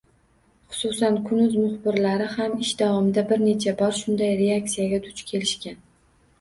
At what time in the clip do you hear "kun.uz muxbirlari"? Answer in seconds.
1.27-2.31